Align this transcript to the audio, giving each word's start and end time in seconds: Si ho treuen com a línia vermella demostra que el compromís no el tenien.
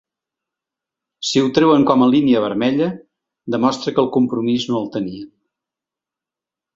Si 1.31 1.41
ho 1.41 1.49
treuen 1.57 1.83
com 1.91 2.05
a 2.05 2.07
línia 2.15 2.41
vermella 2.45 2.87
demostra 3.57 3.93
que 3.99 4.03
el 4.05 4.09
compromís 4.17 4.65
no 4.71 4.81
el 4.81 4.89
tenien. 4.97 5.29